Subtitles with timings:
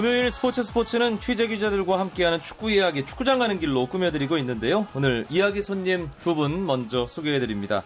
[0.00, 4.86] 금요일 스포츠 스포츠는 취재 기자들과 함께하는 축구 이야기, 축구장 가는 길로 꾸며드리고 있는데요.
[4.94, 7.84] 오늘 이야기 손님 두 분 먼저 소개해드립니다.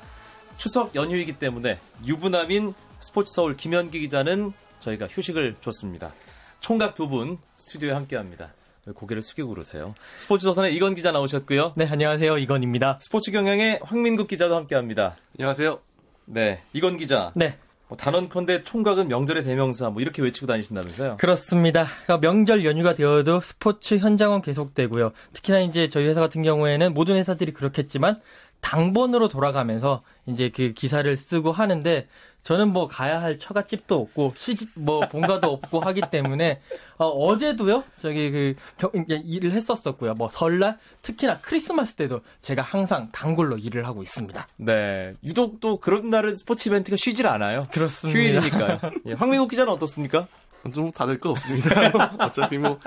[0.57, 6.13] 추석 연휴이기 때문에 유부남인 스포츠 서울 김현기 기자는 저희가 휴식을 줬습니다.
[6.61, 8.55] 총각 두 분 스튜디오에 함께합니다.
[8.87, 9.97] 왜 고개를 숙이고 그러세요?
[10.19, 11.73] 스포츠 조선의 이건 기자 나오셨고요.
[11.75, 12.39] 네, 안녕하세요.
[12.39, 13.01] 이건입니다.
[13.03, 15.17] 스포츠 경향의 황민국 기자도 함께합니다.
[15.37, 15.81] 안녕하세요.
[16.27, 17.33] 네, 이건 기자.
[17.35, 17.59] 네.
[17.95, 21.17] 뭐 단언컨대 총각은 명절의 대명사 뭐 이렇게 외치고 다니신다면서요?
[21.19, 21.87] 그렇습니다.
[22.05, 25.13] 그러니까 명절 연휴가 되어도 스포츠 현장은 계속되고요.
[25.33, 28.21] 특히나 이제 저희 회사 같은 경우에는 모든 회사들이 그렇겠지만
[28.61, 32.09] 당번으로 돌아가면서 이제 그 기사를 쓰고 하는데
[32.45, 36.61] 저는 뭐 가야 할 처갓집도 없고 시집 뭐 본가도 없고 하기 때문에
[36.99, 40.15] 어, 제도요 저기 그 겨, 일을 했었었고요.
[40.15, 44.47] 뭐 설날 특히나 크리스마스 때도 제가 항상 단골로 일을 하고 있습니다.
[44.59, 47.67] 네, 유독 또 그런 날은 스포츠 이벤트가 쉬질 않아요.
[47.73, 48.19] 그렇습니다.
[48.19, 48.81] 휴일이니까요.
[49.07, 50.29] 예, 황민국 기자는 어떻습니까?
[50.75, 52.17] 좀 다를 거 없습니다.
[52.25, 52.79] 어차피 뭐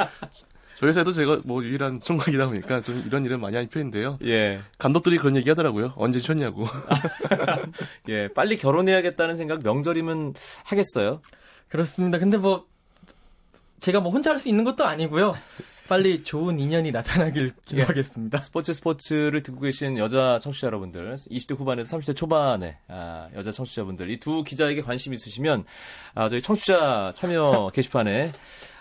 [0.78, 4.20] 저희 회사에도 제가 뭐 유일한 총각이다 보니까 좀 이런 일은 많이 하는 편인데요.
[4.26, 4.60] 예.
[4.78, 5.94] 감독들이 그런 얘기 하더라고요.
[5.96, 6.68] 언제 쉬었냐고.
[8.10, 11.22] 예, 빨리 결혼해야겠다는 생각 명절이면 하겠어요.
[11.68, 12.20] 그렇습니다.
[12.20, 12.68] 근데 뭐
[13.80, 15.36] 제가 뭐 혼자 할 수 있는 것도 아니고요.
[15.90, 18.42] 빨리 좋은 인연이 나타나길 기도하겠습니다.
[18.42, 24.20] 스포츠 스포츠를 듣고 계신 여자 청취자 여러분들, 20대 후반에서 30대 초반에 아, 여자 청취자분들 이
[24.20, 25.64] 두 기자에게 관심 있으시면
[26.14, 28.32] 아, 저희 청취자 참여 게시판에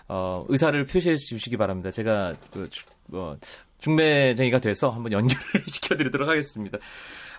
[0.07, 1.91] 어, 의사를 표시해 주시기 바랍니다.
[1.91, 2.69] 제가 그,
[3.07, 3.37] 뭐,
[3.79, 6.77] 중매쟁이가 돼서 한번 연결을 시켜드리도록 하겠습니다.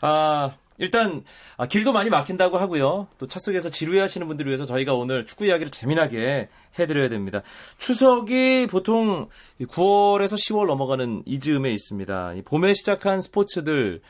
[0.01, 1.25] 아, 일단
[1.57, 3.09] 아, 길도 많이 막힌다고 하고요.
[3.19, 7.43] 또 차 속에서 지루해하시는 분들을 위해서 저희가 오늘 축구 이야기를 재미나게 해드려야 됩니다.
[7.79, 9.29] 추석이 보통
[9.61, 12.35] 9월에서 10월 넘어가는 이 즈음에 있습니다.
[12.45, 14.01] 봄에 시작한 스포츠들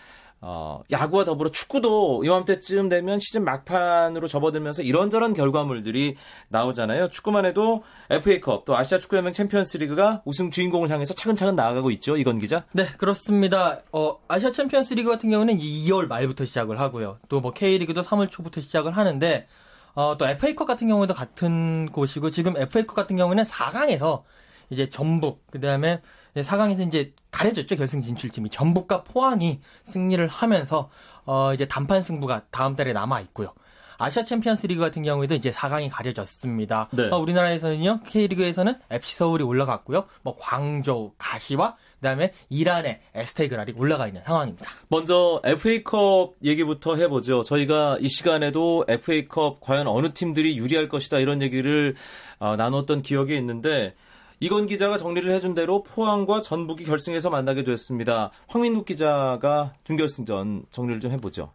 [0.41, 6.15] 어, 야구와 더불어 축구도 이맘때쯤 되면 시즌 막판으로 접어들면서 이런저런 결과물들이
[6.49, 7.09] 나오잖아요.
[7.11, 12.17] 축구만 해도 FA컵 또 아시아 축구연맹 챔피언스리그가 우승 주인공을 향해서 차근차근 나아가고 있죠.
[12.17, 12.65] 이건 기자?
[12.73, 13.81] 네, 그렇습니다.
[13.91, 17.19] 어, 아시아 챔피언스리그 같은 경우는 2월 말부터 시작을 하고요.
[17.29, 19.47] 또 뭐 K리그도 3월 초부터 시작을 하는데
[19.95, 24.23] 어, 또 FA컵 같은 경우도 같은 곳이고 지금 FA컵 같은 경우는 4강에서
[24.71, 26.01] 이제 전북 그다음에
[26.37, 30.91] 4강에서 이제 가려졌죠 결승 진출팀이 전북과 포항이 승리를 하면서
[31.25, 33.53] 어 이제 단판 승부가 다음 달에 남아 있고요.
[34.01, 36.89] 아시아 챔피언스 리그 같은 경우에도 이제 4강이 가려졌습니다.
[36.93, 37.11] 네.
[37.11, 40.05] 어, 우리나라에서는요 K리그에서는 FC 서울이 올라갔고요.
[40.23, 44.71] 뭐 광저우, 가시와 그다음에 이란의 에스테그랄이 올라가 있는 상황입니다.
[44.87, 47.43] 먼저 FA컵 얘기부터 해보죠.
[47.43, 51.97] 저희가 이 시간에도 FA컵 과연 어느 팀들이 유리할 것이다 이런 얘기를
[52.39, 53.97] 어, 나눴던 기억이 있는데
[54.41, 58.31] 이건 기자가 정리를 해준 대로 포항과 전북이 결승에서 만나게 됐습니다.
[58.47, 61.53] 황민국 기자가 준결승전 정리를 좀 해보죠.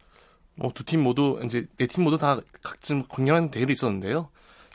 [0.55, 4.29] 뭐두팀 모두 이제 네 팀 모두 다 각종 강렬한 대결이 있었는데요.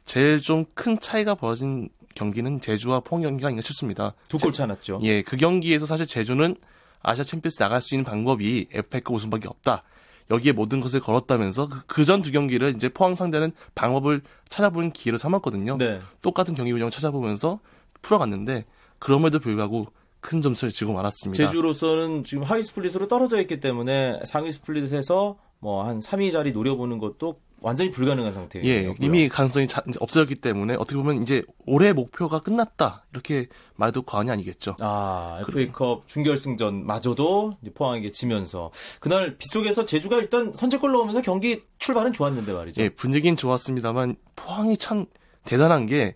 [0.04, 4.14] 제일 좀 큰 차이가 벌어진 경기는 제주와 포항 경기가 아닌가 싶습니다.
[4.28, 5.00] 두 골 차났죠.
[5.02, 6.56] 예, 그 경기에서 사실 제주는
[7.02, 9.82] 아시아 챔피언스 나갈 수 있는 방법이 FA컵 우승밖에 없다.
[10.30, 15.76] 여기에 모든 것을 걸었다면서 그전 그 두 경기를 이제 포항 상대는 방법을 찾아보는 기회를 삼았거든요.
[15.78, 16.00] 네.
[16.22, 17.60] 똑같은 경기 운영을 찾아보면서
[18.02, 18.64] 풀어갔는데
[18.98, 19.86] 그럼에도 불구하고
[20.20, 21.44] 큰 점수를 지고 말았습니다.
[21.44, 27.40] 제주로서는 지금 하위 스플릿으로 떨어져 있기 때문에 상위 스플릿에서 뭐 한 3위 자리 노려보는 것도
[27.60, 28.68] 완전히 불가능한 상태예요.
[28.68, 34.30] 예, 이미 가능성이 자, 없어졌기 때문에 어떻게 보면 이제 올해 목표가 끝났다 이렇게 말도 과언이
[34.30, 34.76] 아니겠죠.
[34.78, 38.70] 아, FA컵 준결승전마저도 포항에게 지면서
[39.00, 42.82] 그날 빗속에서 제주가 일단 선제골 넣으면서 경기 출발은 좋았는데 말이죠.
[42.82, 45.06] 예, 분위기는 좋았습니다만 포항이 참
[45.44, 46.14] 대단한 게 예,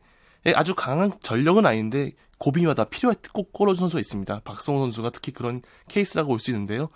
[0.54, 4.40] 아주 강한 전력은 아닌데 고비마다 필요할 때 꼭 골어준 선수가 있습니다.
[4.44, 6.88] 박성호 선수가 특히 그런 케이스라고 볼 수 있는데요.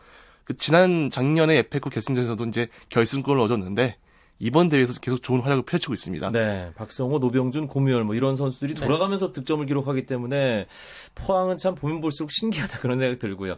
[0.44, 3.96] 그 지난 작년에 에페코 결승전에서도 이제 결승골을 넣어줬는데
[4.38, 6.30] 이번 대회에서 계속 좋은 활약을 펼치고 있습니다.
[6.30, 8.80] 네, 박성호, 노병준, 고미열 뭐 이런 선수들이 네.
[8.84, 9.32] 돌아가면서 네.
[9.32, 10.66] 득점을 기록하기 때문에
[11.14, 13.56] 포항은 참 보면 볼수록 신기하다 그런 생각 들고요.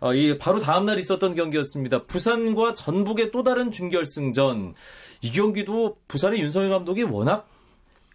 [0.00, 2.04] 어, 이 바로 다음 날 있었던 경기였습니다.
[2.04, 4.74] 부산과 전북의 또 다른 준결승전.
[5.22, 7.48] 이 경기도 부산의 윤석열 감독이 워낙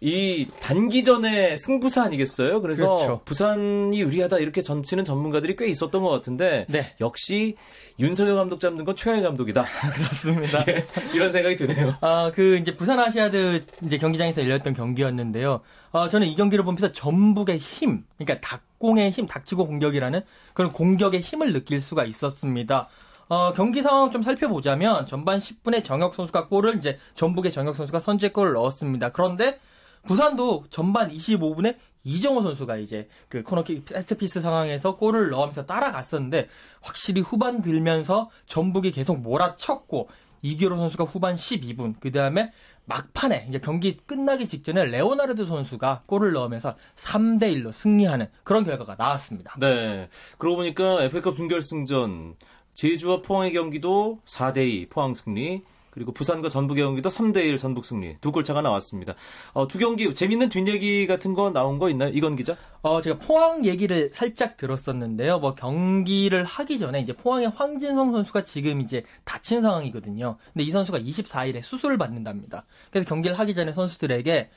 [0.00, 2.60] 이 단기전에 승부사 아니겠어요?
[2.60, 3.20] 그래서 그렇죠.
[3.24, 6.94] 부산이 유리하다 이렇게 점치는 전문가들이 꽤 있었던 것 같은데 네.
[7.00, 7.56] 역시
[7.98, 9.64] 윤석열 감독 잡는 건 최강의 감독이다.
[9.94, 10.64] 그렇습니다.
[10.68, 10.84] 예,
[11.14, 11.96] 이런 생각이 드네요.
[12.00, 15.60] 아, 그 이제 부산 아시아드 이제 경기장에서 열렸던 경기였는데요.
[15.90, 20.20] 어, 저는 이 경기를 보면서 전북의 힘, 그러니까 닭공의 힘, 닥치고 공격이라는
[20.54, 22.88] 그런 공격의 힘을 느낄 수가 있었습니다.
[23.28, 28.54] 어, 경기 상황 좀 살펴보자면 전반 10분에 정혁 선수가 골을 이제 전북의 정혁 선수가 선제골을
[28.54, 29.10] 넣었습니다.
[29.10, 29.58] 그런데
[30.06, 36.48] 부산도 전반 25분에 이정호 선수가 이제 그 코너킥 세트피스 상황에서 골을 넣으면서 따라갔었는데
[36.80, 40.08] 확실히 후반 들면서 전북이 계속 몰아쳤고
[40.42, 42.52] 이규로 선수가 후반 12분 그 다음에
[42.86, 49.54] 막판에 이제 경기 끝나기 직전에 레오나르드 선수가 골을 넣으면서 3대 1로 승리하는 그런 결과가 나왔습니다.
[49.58, 50.08] 네.
[50.38, 52.36] 그러고 보니까 FA컵 준결승전
[52.72, 55.64] 제주와 포항의 경기도 4대 2 포항 승리.
[55.98, 58.16] 그리고 부산과 전북의 경기도 3대1 전북 승리.
[58.20, 59.16] 두 골차가 나왔습니다.
[59.52, 62.10] 어, 두 경기 재밌는 뒷얘기 같은 거 나온 거 있나요?
[62.14, 62.56] 이건 기자?
[62.82, 65.40] 어, 제가 포항 얘기를 살짝 들었었는데요.
[65.40, 70.36] 뭐 경기를 하기 전에 이제 포항의 황진성 선수가 지금 이제 다친 상황이거든요.
[70.52, 72.64] 근데 이 선수가 24일에 수술을 받는답니다.
[72.92, 74.50] 그래서 경기를 하기 전에 선수들에게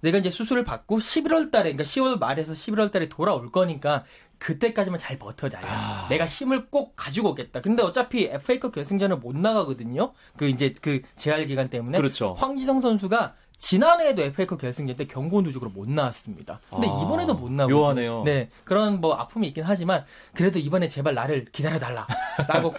[0.00, 4.04] 내가 이제 수술을 받고 11월 달에, 그러니까 10월 말에서 11월 달에 돌아올 거니까
[4.38, 5.66] 그때까지만 잘 버텨달라.
[5.68, 6.06] 아.
[6.08, 7.60] 내가 힘을 꼭 가지고 오겠다.
[7.60, 10.12] 근데 어차피 FA컵 결승전을 못 나가거든요.
[10.36, 11.96] 그 이제 그 재활 기간 때문에.
[11.96, 12.34] 그렇죠.
[12.34, 16.60] 황지성 선수가 지난해에도 FA컵 결승전 때 경고 누적으로 못 나왔습니다.
[16.70, 17.74] 근데 아, 이번에도 못 나오고.
[17.74, 18.22] 묘하네요.
[18.24, 18.50] 네.
[18.64, 20.04] 그런 뭐 아픔이 있긴 하지만
[20.34, 22.06] 그래도 이번에 제발 나를 기다려 달라
[22.48, 22.72] 라고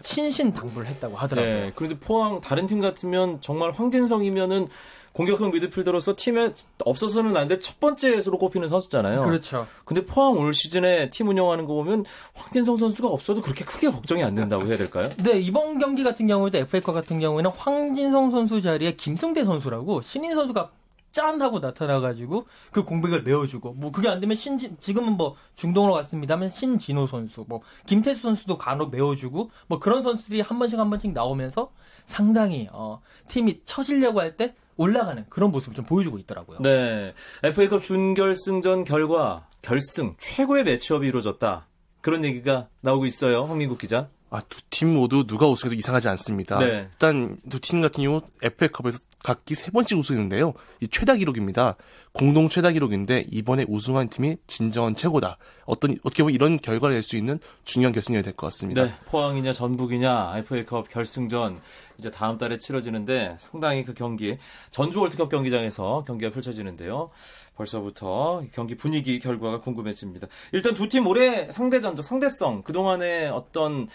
[0.00, 1.54] 신신 당부를 했다고 하더라고요.
[1.54, 1.72] 네.
[1.74, 4.68] 그런데 포항 다른 팀 같으면 정말 황진성이면은
[5.12, 6.52] 공격형 미드필더로서 팀에
[6.84, 9.20] 없어서는 안 될 첫 번째로 꼽히는 선수잖아요.
[9.22, 9.66] 그렇죠.
[9.84, 14.34] 근데 포항 올 시즌에 팀 운영하는 거 보면 황진성 선수가 없어도 그렇게 크게 걱정이 안
[14.34, 15.10] 된다고 해야 될까요?
[15.22, 20.70] 네, 이번 경기 같은 경우에도 FA컵 같은 경우에는 황진성 선수 자리에 김승대 선수라고 신인 선수가
[21.12, 26.48] 짠 하고 나타나가지고 그 공백을 메워주고 뭐 그게 안 되면 신지 지금은 뭐 중동으로 갔습니다만
[26.48, 31.70] 신진호 선수 뭐 김태수 선수도 간혹 메워주고 뭐 그런 선수들이 한 번씩 한 번씩 나오면서
[32.06, 36.58] 상당히 어 팀이 처지려고 할 때 올라가는 그런 모습을 좀 보여주고 있더라고요.
[36.60, 37.12] 네.
[37.42, 41.68] FA컵 준결승전 결과 결승 최고의 매치업이 이루어졌다.
[42.00, 43.44] 그런 얘기가 나오고 있어요.
[43.44, 44.08] 황민국 기자.
[44.32, 46.58] 아, 두 팀 모두 누가 우승해도 이상하지 않습니다.
[46.58, 46.88] 네.
[46.90, 50.54] 일단 두 팀 같은 경우 FA컵에서 각기 세 번씩 우승했는데요.
[50.80, 51.76] 이 최다 기록입니다.
[52.14, 55.38] 공동 최다 기록인데 이번에 우승한 팀이 진정한 최고다.
[55.64, 58.84] 어떤 어떻게 보면 이런 결과를 낼 수 있는 중요한 결승전이 될 것 같습니다.
[58.84, 58.92] 네.
[59.06, 61.58] 포항이냐 전북이냐 FA컵 결승전
[61.98, 64.36] 이제 다음 달에 치러지는데 상당히 그 경기
[64.70, 67.08] 전주 월드컵 경기장에서 경기가 펼쳐지는데요.
[67.56, 70.26] 벌써부터 경기 분위기 결과가 궁금해집니다.
[70.52, 73.88] 일단 두 팀 올해 상대 전적 상대성 그동안의 어떤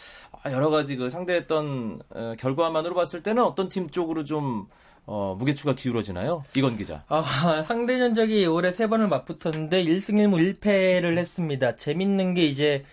[0.44, 4.68] 아, 여러 가지 그 상대했던 어, 결과만으로 봤을 때는 어떤 팀 쪽으로 좀
[5.07, 6.44] 어, 무게추가 기울어지나요?
[6.56, 7.04] 이건 기자.
[7.07, 11.77] 아, 상대 전적이 올해 세 번을 맞붙었는데 1승 1무 1패를 했습니다.
[11.77, 12.83] 재밌는 게 이제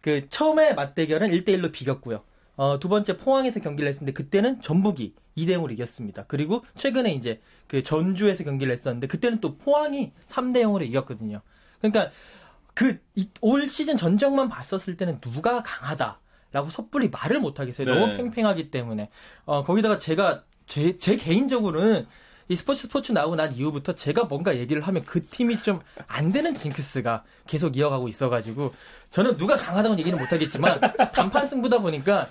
[0.00, 2.22] 그 처음에 맞대결은 1대1로 비겼고요.
[2.54, 6.24] 어, 두 번째 포항에서 경기를 했는데 그때는 전북이 2대 0으로 이겼습니다.
[6.28, 11.40] 그리고 최근에 이제 그 전주에서 경기를 했었는데 그때는 또 포항이 3대 0으로 이겼거든요.
[11.80, 12.10] 그러니까
[12.74, 13.00] 그
[13.40, 16.20] 올 시즌 전적만 봤었을 때는 누가 강하다
[16.52, 17.86] 라고 섣불리 말을 못 하겠어요.
[17.92, 17.98] 네.
[17.98, 19.08] 너무 팽팽하기 때문에.
[19.44, 22.06] 어, 거기다가 제가 제, 제 개인적으로는
[22.48, 26.54] 이 스포츠 스포츠 나오고 난 이후부터 제가 뭔가 얘기를 하면 그 팀이 좀 안 되는
[26.54, 28.72] 징크스가 계속 이어가고 있어가지고
[29.10, 30.80] 저는 누가 강하다고는 얘기는 못하겠지만
[31.12, 32.28] 단판 승부다 보니까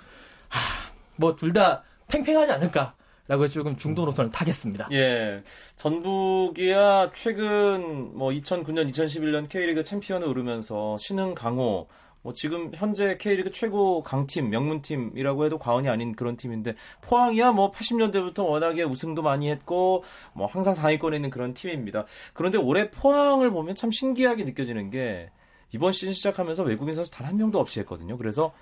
[1.18, 2.94] 뭐 둘 다 팽팽하지 않을까
[3.28, 4.88] 라고 조금 중도 노선을 타겠습니다.
[4.92, 5.42] 예.
[5.76, 11.88] 전북이야 최근 뭐 2009년, 2011년 K리그 챔피언을 오르면서 신흥 강호
[12.26, 18.48] 뭐 지금 현재 K리그 최고 강팀, 명문팀이라고 해도 과언이 아닌 그런 팀인데 포항이야 뭐 80년대부터
[18.48, 22.06] 워낙에 우승도 많이 했고 뭐 항상 상위권에 있는 그런 팀입니다.
[22.34, 25.30] 그런데 올해 포항을 보면 참 신기하게 느껴지는 게
[25.72, 28.18] 이번 시즌 시작하면서 외국인 선수 단 한 명도 없이 했거든요.
[28.18, 28.54] 그래서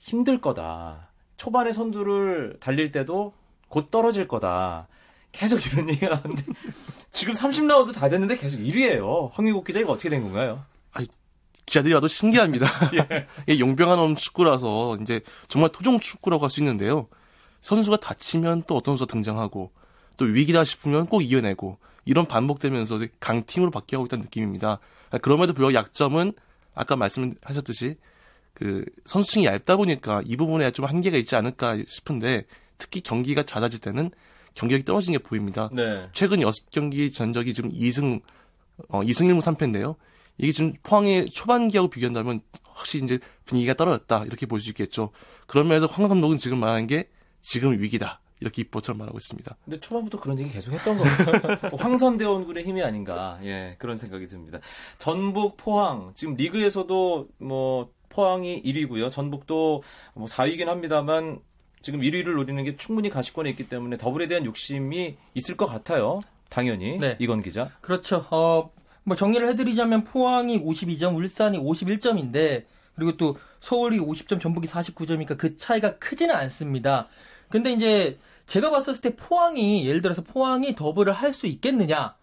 [0.00, 1.10] 힘들 거다.
[1.36, 3.32] 초반에 선두를 달릴 때도
[3.68, 4.88] 곧 떨어질 거다.
[5.30, 6.42] 계속 이런 얘기가 나는데
[7.12, 9.30] 지금 30라운드 다 됐는데 계속 1위예요.
[9.32, 10.64] 황미국 기자 이거 어떻게 된 건가요?
[11.66, 12.66] 기자들이 와도 신기합니다.
[13.46, 17.08] 이게 용병한 축구라서 이제 정말 토종 축구라고 할 수 있는데요.
[17.60, 19.70] 선수가 다치면 또 어떤 선수가 등장하고
[20.16, 24.78] 또 위기다 싶으면 꼭 이겨내고 이런 반복되면서 강팀으로 바뀌어가고 있다는 느낌입니다.
[25.22, 26.32] 그럼에도 불구하고 약점은
[26.74, 27.96] 아까 말씀하셨듯이
[28.52, 32.44] 그 선수층이 얇다 보니까 이 부분에 좀 한계가 있지 않을까 싶은데
[32.78, 34.10] 특히 경기가 잦아질 때는
[34.54, 35.68] 경기력이 떨어지는 게 보입니다.
[35.72, 36.08] 네.
[36.12, 38.20] 최근 6경기 전적이 지금 2승
[38.88, 39.96] 어, 2승 1무 3패인데요.
[40.38, 42.40] 이게 지금 포항의 초반기하고 비교한다면
[42.72, 45.10] 확실히 이제 분위기가 떨어졌다 이렇게 볼 수 있겠죠.
[45.46, 47.08] 그런 면에서 황 감독은 지금 말한 게
[47.40, 49.56] 지금 위기다 이렇게 입보처럼 말하고 있습니다.
[49.64, 51.70] 근데 초반부터 그런 얘기 계속 했던 거 같아요.
[51.78, 53.38] 황선대원군의 힘이 아닌가.
[53.44, 54.58] 예, 그런 생각이 듭니다.
[54.98, 56.10] 전북, 포항.
[56.14, 59.10] 지금 리그에서도 뭐 포항이 1위고요.
[59.10, 59.82] 전북도
[60.14, 61.40] 뭐 4위긴 합니다만
[61.80, 66.20] 지금 1위를 노리는 게 충분히 가시권에 있기 때문에 더블에 대한 욕심이 있을 것 같아요.
[66.48, 66.98] 당연히.
[66.98, 67.16] 네.
[67.18, 67.70] 이건 기자.
[67.80, 68.26] 그렇죠.
[68.30, 68.70] 어,
[69.04, 75.98] 뭐 정리를 해드리자면 포항이 52점, 울산이 51점인데 그리고 또 서울이 50점, 전북이 49점이니까 그 차이가
[75.98, 77.08] 크지는 않습니다.
[77.48, 82.14] 근데 이제 제가 봤었을 때 포항이 예를 들어서 포항이 더블을 할 수 있겠느냐?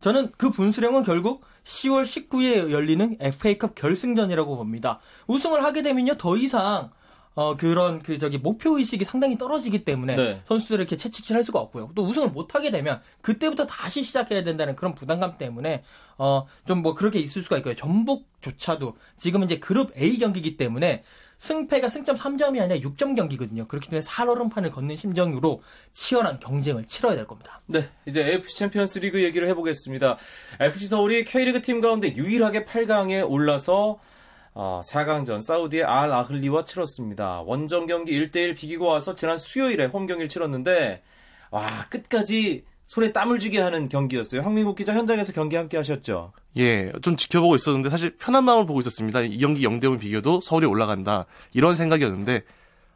[0.00, 5.00] 저는 그 분수령은 결국 10월 19일에 열리는 FA컵 결승전이라고 봅니다.
[5.26, 6.90] 우승을 하게 되면요 더 이상
[7.40, 10.42] 어 그런 그 저기 목표 의식이 상당히 떨어지기 때문에 네.
[10.46, 11.90] 선수들을 이렇게 채찍질할 수가 없고요.
[11.94, 15.82] 또 우승을 못 하게 되면 그때부터 다시 시작해야 된다는 그런 부담감 때문에
[16.18, 17.74] 어 좀 뭐 그렇게 있을 수가 있고요.
[17.74, 21.02] 전북조차도 지금 이제 그룹 A 경기이기 때문에
[21.38, 23.64] 승패가 승점 3점이 아니라 6점 경기거든요.
[23.64, 25.62] 그렇기 때문에 살얼음판을 걷는 심정으로
[25.94, 27.62] 치열한 경쟁을 치러야 될 겁니다.
[27.64, 30.18] 네, 이제 AFC 챔피언스 리그 얘기를 해보겠습니다.
[30.60, 33.98] FC 서울이 K리그 팀 가운데 유일하게 8강에 올라서
[34.52, 37.42] 어, 4강전 사우디의 알 아흘리와 치렀습니다.
[37.42, 41.02] 원정 경기 1대1 비기고 와서 지난 수요일에 홈 경기를 치렀는데
[41.50, 44.42] 와 끝까지 손에 땀을 쥐게 하는 경기였어요.
[44.42, 46.32] 황민국 기자 현장에서 경기 함께 하셨죠.
[46.56, 49.20] 예, 좀 지켜보고 있었는데 사실 편한 마음으로 보고 있었습니다.
[49.20, 51.26] 이 경기 0대0 비겨도 서울이 올라간다.
[51.52, 52.42] 이런 생각이었는데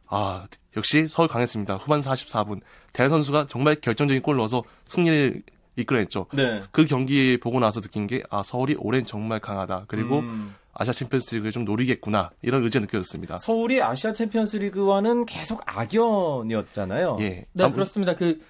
[0.09, 0.47] 아,
[0.77, 1.77] 역시 서울 강했습니다.
[1.77, 2.61] 후반 44분.
[2.93, 5.43] 데얀 선수가 정말 결정적인 골을 넣어서 승리를
[5.77, 6.27] 이끌어냈죠.
[6.33, 6.63] 네.
[6.73, 9.85] 그 경기 보고 나서 느낀 게 아, 서울이 올해는 정말 강하다.
[9.87, 10.55] 그리고 음.
[10.75, 12.31] 아시아 챔피언스 리그를 좀 노리겠구나.
[12.43, 13.39] 이런 의지가 느껴졌습니다.
[13.39, 17.19] 서울이 아시아 챔피언스 리그와는 계속 악연이었잖아요.
[17.21, 17.47] 예.
[17.53, 18.15] 네, 그렇습니다.
[18.15, 18.41] 그,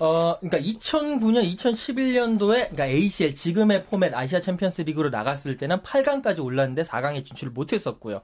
[0.00, 6.82] 어, 그러니까 2009년, 2011년도에, 그러니까 ACL, 지금의 포맷 아시아 챔피언스 리그로 나갔을 때는 8강까지 올랐는데
[6.82, 8.20] 4강에 진출을 못했었고요.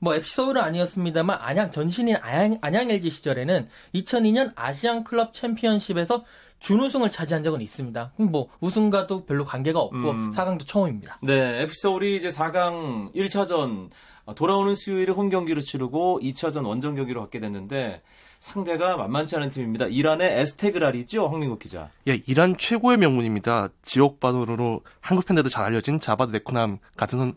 [0.00, 6.24] 뭐, FC 서울은 아니었습니다만, 안양, 전신인 안양, 안양 LG 시절에는 2002년 아시안 클럽 챔피언십에서
[6.68, 8.12] 준우승을 차지한 적은 있습니다.
[8.16, 10.30] 그럼 뭐, 우승과도 별로 관계가 없고, 음.
[10.30, 11.18] 4강도 처음입니다.
[11.22, 13.90] 네, FC 서울이 이제 4강 1차전
[14.34, 18.00] 돌아오는 수요일에 홈 경기를 치르고 2차전 원정 경기로 갖게 됐는데
[18.38, 19.84] 상대가 만만치 않은 팀입니다.
[19.86, 21.90] 이란의 에스테그랄이죠, 황민국 기자.
[22.08, 23.68] 예, 이란 최고의 명문입니다.
[23.82, 27.34] 지옥 바도로 한국 팬들도 잘 알려진 자바드 네코남 같은 선-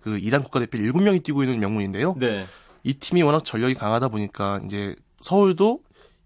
[0.00, 2.14] 그 이란 국가대표 7명이 뛰고 있는 명문인데요.
[2.18, 2.46] 네.
[2.82, 5.80] 이 팀이 워낙 전력이 강하다 보니까 이제 서울도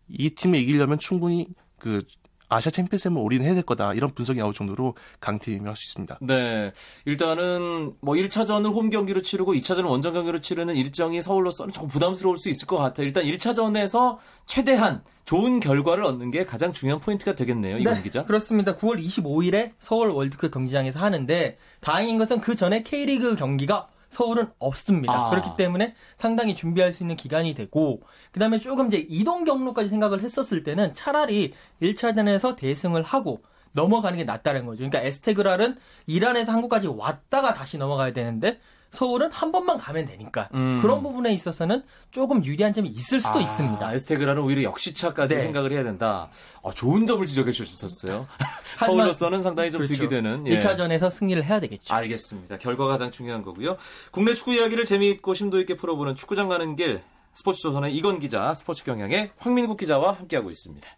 [0.08, 1.49] 이 팀을 이기려면 충분히
[1.80, 2.00] 그
[2.48, 3.94] 아시아 챔피언스를 올인해야 될 거다.
[3.94, 6.18] 이런 분석이 나올 정도로 강팀이라 할수 있습니다.
[6.20, 6.72] 네.
[7.04, 12.48] 일단은 뭐 1차전을 홈 경기로 치르고 2차전을 원정 경기로 치르는 일정이 서울로서는 조금 부담스러울 수
[12.48, 13.06] 있을 것 같아요.
[13.06, 17.78] 일단 1차전에서 최대한 좋은 결과를 얻는 게 가장 중요한 포인트가 되겠네요.
[17.78, 18.24] 이건 기자.
[18.24, 18.74] 그렇습니다.
[18.74, 25.12] 9월 25일에 서울 월드컵 경기장에서 하는데 다행인 것은 그 전에 K리그 경기가 서울은 없습니다.
[25.12, 25.30] 아.
[25.30, 28.00] 그렇기 때문에 상당히 준비할 수 있는 기간이 되고
[28.33, 31.52] 그다음에 조금 이제 이동 경로까지 생각을 했었을 때는 차라리
[31.83, 33.42] 1차전에서 대승을 하고
[33.75, 34.78] 넘어가는 게 낫다는 거죠.
[34.78, 38.61] 그러니까 에스테그랄은 이란에서 한국까지 왔다가 다시 넘어가야 되는데
[38.94, 40.78] 서울은 한 번만 가면 되니까 음.
[40.80, 43.92] 그런 부분에 있어서는 조금 유리한 점이 있을 수도 아, 있습니다.
[43.94, 45.42] 에스테그라는 오히려 역시차까지 네.
[45.42, 46.30] 생각을 해야 된다.
[46.62, 48.26] 아, 좋은 점을 지적해 주셨어요.
[48.78, 49.94] 서울로서는 상당히 좀 그렇죠.
[49.94, 50.46] 득이 되는.
[50.46, 50.58] 예.
[50.58, 51.92] 1차전에서 승리를 해야 되겠죠.
[51.92, 52.58] 알겠습니다.
[52.58, 53.76] 결과가 가장 중요한 거고요.
[54.10, 57.02] 국내 축구 이야기를 재미있고 심도 있게 풀어보는 축구장 가는 길
[57.34, 60.88] 스포츠조선의 이건 기자, 스포츠 경향의 황민국 기자와 함께하고 있습니다.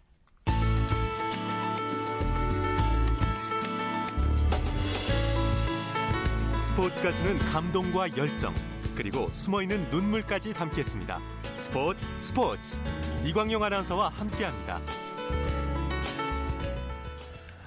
[6.77, 8.53] 스포츠가 주는 감동과 열정
[8.95, 11.19] 그리고 숨어있는 눈물까지 담겠습니다.
[11.55, 12.79] 스포츠 스포츠
[13.25, 14.79] 이광용 아나운서와 함께합니다.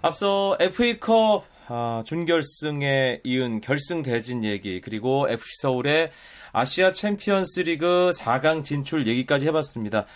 [0.00, 6.12] 앞서 FA컵 아, 준결승에 이은 결승 대진 얘기 그리고 FC 서울의
[6.52, 10.06] 아시아 챔피언스 리그 4강 진출 얘기까지 해봤습니다.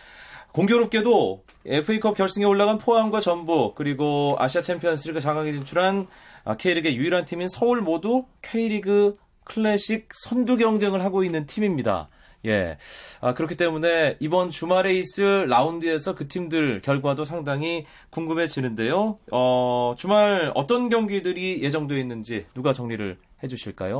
[0.54, 6.06] 공교롭게도 FA컵 결승에 올라간 포항과 전북 그리고 아시아 챔피언스 리그 4강에 진출한
[6.44, 12.08] 아, K리그의 유일한 팀인 서울 모두 K리그 클래식 선두 경쟁을 하고 있는 팀입니다.
[12.46, 12.78] 예.
[13.20, 19.18] 아, 그렇기 때문에 이번 주말에 있을 라운드에서 그 팀들 결과도 상당히 궁금해지는데요.
[19.32, 23.98] 어, 주말 어떤 경기들이 예정되어 있는지 누가 정리를 해 주실까요?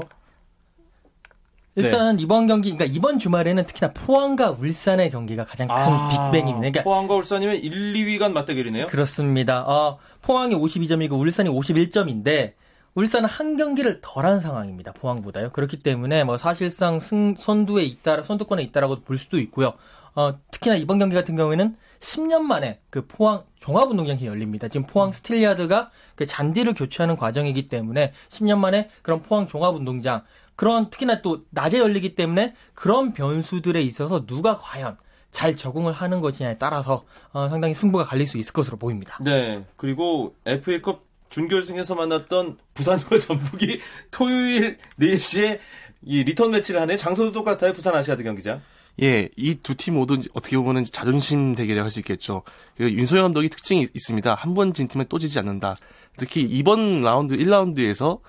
[1.76, 6.58] 일단 이번 경기, 그러니까 이번 주말에는 특히나 포항과 울산의 경기가 가장 큰 빅뱅입니다.
[6.58, 8.86] 그러니까 포항과 울산이면 1, 2위 간 맞대결이네요.
[8.86, 9.62] 그렇습니다.
[9.66, 12.52] 어, 포항이 52점이고 울산이 51점인데
[12.94, 14.92] 울산은 한 경기를 덜한 상황입니다.
[14.92, 15.50] 포항보다요.
[15.50, 19.72] 그렇기 때문에 뭐 사실상 승, 선두에 있다, 선두권에 있다라고 볼 수도 있고요.
[20.14, 24.68] 어, 특히나 이번 경기 같은 경우에는 10년 만에 그 포항 종합운동장이 열립니다.
[24.68, 30.22] 지금 포항 스틸야드가 그 잔디를 교체하는 과정이기 때문에 10년 만에 그런 포항 종합운동장
[30.56, 34.96] 그런 특히나 또 낮에 열리기 때문에 그런 변수들에 있어서 누가 과연
[35.30, 39.18] 잘 적응을 하는 것이냐에 따라서 어, 상당히 승부가 갈릴 수 있을 것으로 보입니다.
[39.22, 39.64] 네.
[39.76, 43.80] 그리고 FA컵 준결승에서 만났던 부산과 전북이
[44.12, 45.58] 토요일 4시에
[46.02, 46.96] 이 리턴 매치를 하네.
[46.96, 47.72] 장소도 똑같아요.
[47.72, 48.60] 부산 아시아드 경기장.
[49.02, 52.44] 예, 이 두 팀 모두 어떻게 보면 자존심 대결이라고 할 수 있겠죠.
[52.76, 54.34] 그 윤성효 감독이 특징이 있- 있습니다.
[54.34, 55.74] 한 번 진 팀에 또 지지 않는다.
[56.16, 58.20] 특히 이번 라운드 1라운드에서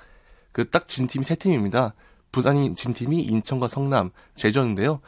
[0.51, 1.93] 그 딱 진 팀이 세 팀입니다.
[2.35, 4.99] 부산이 진 팀이 인천과 성남, 제주였는데요.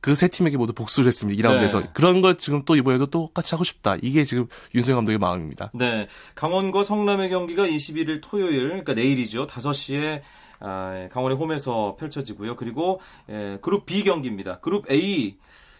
[0.00, 1.40] 그 세 팀에게 모두 복수를 했습니다.
[1.40, 1.80] 2라운드에서.
[1.80, 1.90] 네.
[1.94, 3.96] 그런 걸 지금 또 이번에도 똑같이 하고 싶다.
[4.02, 5.70] 이게 지금 윤소영 감독의 마음입니다.
[5.74, 6.08] 네.
[6.34, 9.46] 강원과 성남의 경기가 21일 토요일, 그러니까 내일이죠.
[9.46, 10.22] 5시에
[10.58, 12.56] 아, 강원의 홈에서 펼쳐지고요.
[12.56, 14.58] 그리고 예, 그룹 B 경기입니다.
[14.58, 15.36] 그룹 A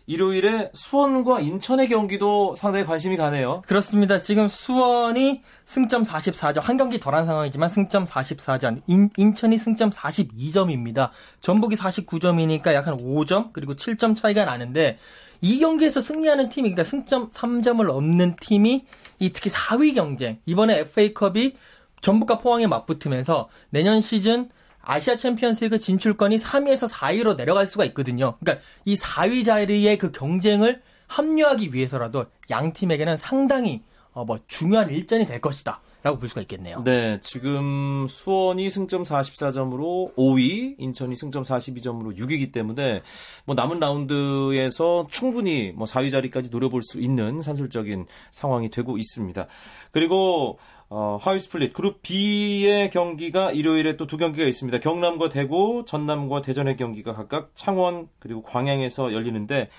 [0.07, 3.63] 일요일에 수원과 인천의 경기도 상당히 관심이 가네요.
[3.67, 4.21] 그렇습니다.
[4.21, 11.11] 지금 수원이 승점 44점, 한 경기 덜한 상황이지만 승점 44점, 인, 인천이 승점 42점입니다.
[11.41, 14.99] 전북이 49점이니까 약 한 5점, 그리고 7점 차이가 나는데,
[15.43, 18.85] 이 경기에서 승리하는 팀이, 그러니까 승점 3점을 넘는 팀이,
[19.19, 21.57] 이 특히 4위 경쟁, 이번에 FA컵이
[22.01, 24.49] 전북과 포항에 맞붙으면서 내년 시즌
[24.83, 28.37] 아시아 챔피언스리그 진출권이 3위에서 4위로 내려갈 수가 있거든요.
[28.41, 33.83] 그러니까 이 4위 자리의 그 경쟁을 합류하기 위해서라도 양 팀에게는 상당히
[34.13, 35.81] 어, 뭐 중요한 일전이 될 것이다.
[36.03, 36.83] 라고 볼 수가 있겠네요.
[36.83, 43.03] 네, 지금 수원이 승점 44점으로 5위, 인천이 승점 42점으로 6위이기 때문에
[43.45, 49.47] 뭐 남은 라운드에서 충분히 뭐 4위 자리까지 노려볼 수 있는 산술적인 상황이 되고 있습니다.
[49.91, 50.59] 그리고
[50.93, 54.81] 어, 하위 스플릿 그룹 B의 경기가 일요일에 또 두 경기가 있습니다.
[54.81, 59.71] 경남과 대구, 전남과 대전의 경기가 각각 창원 그리고 광양에서 열리는데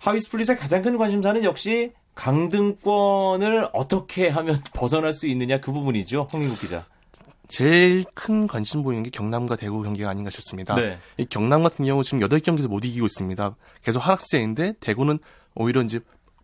[0.00, 6.28] 하위 스플릿의 가장 큰 관심사는 역시 강등권을 어떻게 하면 벗어날 수 있느냐 그 부분이죠.
[6.32, 6.84] 홍민국 기자.
[7.48, 10.76] 제일 큰 관심 보이는 게 경남과 대구 경기가 아닌가 싶습니다.
[10.76, 10.98] 네.
[11.16, 13.56] 이 경남 같은 경우 지금 8경기에서 못 이기고 있습니다.
[13.82, 15.18] 계속 하락세인데 대구는
[15.56, 15.98] 오히려 이제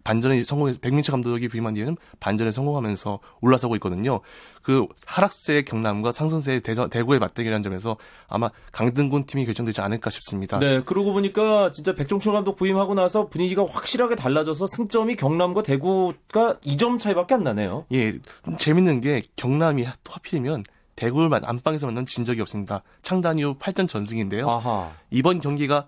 [0.06, 4.20] 반전에 성공해서 백민철 감독이 부임한 뒤에는 반전에 성공하면서 올라서고 있거든요.
[4.62, 7.96] 그 하락세의 경남과 상승세의 대전, 대구의 맞대결이라는 점에서
[8.28, 10.60] 아마 강등군 팀이 결정되지 않을까 싶습니다.
[10.60, 17.00] 네, 그러고 보니까 진짜 백종철 감독 부임하고 나서 분위기가 확실하게 달라져서 승점이 경남과 대구가 2점
[17.00, 17.86] 차이밖에 안 나네요.
[17.90, 18.12] 예,
[18.44, 20.62] 좀 재밌는 게 경남이 하필이면
[20.94, 22.82] 대구를 만- 안방에서 만난 진 적이 없습니다.
[23.02, 24.48] 창단 이후 8전 전승인데요.
[24.48, 24.92] 아하.
[25.10, 25.86] 이번 경기가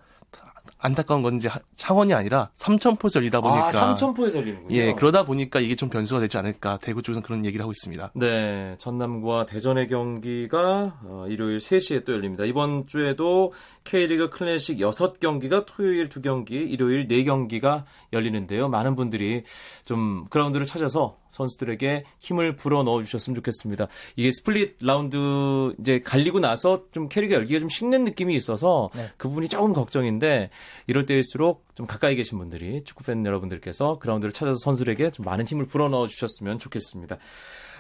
[0.80, 4.76] 안타까운 건지 하- 창원이 아니라 삼천포에서 열리다 보니까 아, 삼천포에서 열리는군요.
[4.76, 6.78] 예, 그러다 보니까 이게 좀 변수가 되지 않을까.
[6.78, 8.12] 대구 쪽에서는 그런 얘기를 하고 있습니다.
[8.14, 12.44] 네, 전남과 대전의 경기가 어, 일요일 3시에 또 열립니다.
[12.44, 13.52] 이번 주에도
[13.84, 18.68] K리그 클래식 6경기가 토요일 2경기, 일요일 4경기가 열리는데요.
[18.68, 19.42] 많은 분들이
[19.84, 23.86] 좀 그라운드를 찾아서 선수들에게 힘을 불어 넣어 주셨으면 좋겠습니다.
[24.16, 29.08] 이게 스플릿 라운드 이제 갈리고 나서 좀 K리그 열기가 좀 식는 느낌이 있어서 네.
[29.16, 30.50] 그 부분이 조금 걱정인데
[30.86, 35.66] 이럴 때일수록 좀 가까이 계신 분들이 축구 팬 여러분들께서 그라운드를 찾아서 선수들에게 좀 많은 힘을
[35.66, 37.18] 불어 넣어 주셨으면 좋겠습니다.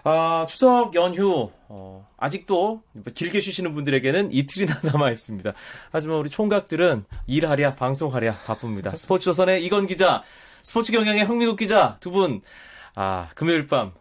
[0.04, 2.82] 아, 추석 연휴, 어, 아직도
[3.14, 5.52] 길게 쉬시는 분들에게는 이틀이나 남아 있습니다.
[5.90, 8.94] 하지만 우리 총각들은 일하랴, 방송하랴 바쁩니다.
[8.94, 10.22] 스포츠조선의 이건 기자,
[10.62, 12.42] 스포츠 경향의 흥미국 기자 두 분,
[13.00, 13.92] 아, 금요일 밤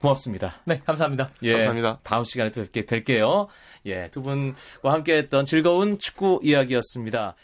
[0.00, 0.54] 고맙습니다.
[0.64, 1.30] 네, 감사합니다.
[1.42, 1.98] 예, 감사합니다.
[2.04, 3.48] 다음 시간에 또 뵙게 될게요.
[3.84, 7.34] 예, 두 분과 함께 했던 즐거운 축구 이야기였습니다.